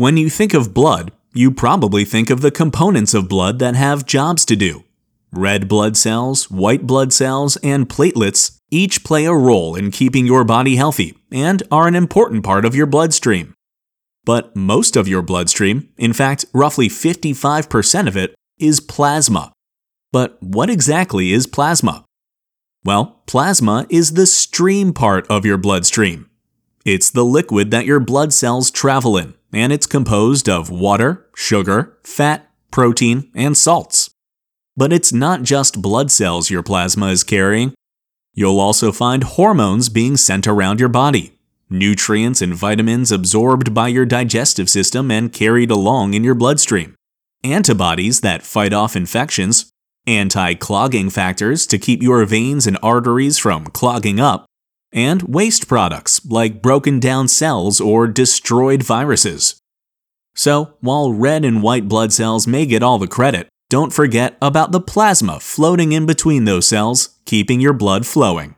When 0.00 0.16
you 0.16 0.30
think 0.30 0.54
of 0.54 0.72
blood, 0.72 1.12
you 1.34 1.50
probably 1.50 2.06
think 2.06 2.30
of 2.30 2.40
the 2.40 2.50
components 2.50 3.12
of 3.12 3.28
blood 3.28 3.58
that 3.58 3.74
have 3.74 4.06
jobs 4.06 4.46
to 4.46 4.56
do. 4.56 4.84
Red 5.30 5.68
blood 5.68 5.94
cells, 5.94 6.50
white 6.50 6.86
blood 6.86 7.12
cells, 7.12 7.58
and 7.58 7.86
platelets 7.86 8.56
each 8.70 9.04
play 9.04 9.26
a 9.26 9.34
role 9.34 9.76
in 9.76 9.90
keeping 9.90 10.24
your 10.24 10.42
body 10.42 10.76
healthy 10.76 11.18
and 11.30 11.62
are 11.70 11.86
an 11.86 11.94
important 11.94 12.42
part 12.42 12.64
of 12.64 12.74
your 12.74 12.86
bloodstream. 12.86 13.52
But 14.24 14.56
most 14.56 14.96
of 14.96 15.06
your 15.06 15.20
bloodstream, 15.20 15.90
in 15.98 16.14
fact, 16.14 16.46
roughly 16.54 16.88
55% 16.88 18.08
of 18.08 18.16
it, 18.16 18.34
is 18.58 18.80
plasma. 18.80 19.52
But 20.12 20.42
what 20.42 20.70
exactly 20.70 21.30
is 21.30 21.46
plasma? 21.46 22.06
Well, 22.86 23.20
plasma 23.26 23.86
is 23.90 24.14
the 24.14 24.24
stream 24.24 24.94
part 24.94 25.26
of 25.26 25.44
your 25.44 25.58
bloodstream. 25.58 26.29
It's 26.84 27.10
the 27.10 27.24
liquid 27.24 27.70
that 27.72 27.84
your 27.84 28.00
blood 28.00 28.32
cells 28.32 28.70
travel 28.70 29.18
in, 29.18 29.34
and 29.52 29.70
it's 29.70 29.86
composed 29.86 30.48
of 30.48 30.70
water, 30.70 31.26
sugar, 31.34 31.98
fat, 32.02 32.50
protein, 32.70 33.30
and 33.34 33.56
salts. 33.56 34.10
But 34.76 34.92
it's 34.92 35.12
not 35.12 35.42
just 35.42 35.82
blood 35.82 36.10
cells 36.10 36.48
your 36.48 36.62
plasma 36.62 37.08
is 37.08 37.22
carrying. 37.22 37.74
You'll 38.32 38.60
also 38.60 38.92
find 38.92 39.24
hormones 39.24 39.90
being 39.90 40.16
sent 40.16 40.46
around 40.46 40.80
your 40.80 40.88
body, 40.88 41.38
nutrients 41.68 42.40
and 42.40 42.54
vitamins 42.54 43.12
absorbed 43.12 43.74
by 43.74 43.88
your 43.88 44.06
digestive 44.06 44.70
system 44.70 45.10
and 45.10 45.32
carried 45.32 45.70
along 45.70 46.14
in 46.14 46.24
your 46.24 46.34
bloodstream, 46.34 46.94
antibodies 47.44 48.22
that 48.22 48.42
fight 48.42 48.72
off 48.72 48.96
infections, 48.96 49.70
anti 50.06 50.54
clogging 50.54 51.10
factors 51.10 51.66
to 51.66 51.78
keep 51.78 52.02
your 52.02 52.24
veins 52.24 52.66
and 52.66 52.78
arteries 52.82 53.36
from 53.36 53.66
clogging 53.66 54.18
up, 54.18 54.46
and 54.92 55.22
waste 55.22 55.68
products 55.68 56.24
like 56.26 56.62
broken 56.62 57.00
down 57.00 57.28
cells 57.28 57.80
or 57.80 58.06
destroyed 58.06 58.82
viruses. 58.82 59.60
So, 60.34 60.74
while 60.80 61.12
red 61.12 61.44
and 61.44 61.62
white 61.62 61.88
blood 61.88 62.12
cells 62.12 62.46
may 62.46 62.66
get 62.66 62.82
all 62.82 62.98
the 62.98 63.06
credit, 63.06 63.48
don't 63.68 63.92
forget 63.92 64.36
about 64.42 64.72
the 64.72 64.80
plasma 64.80 65.40
floating 65.40 65.92
in 65.92 66.06
between 66.06 66.44
those 66.44 66.66
cells, 66.66 67.18
keeping 67.24 67.60
your 67.60 67.72
blood 67.72 68.06
flowing. 68.06 68.56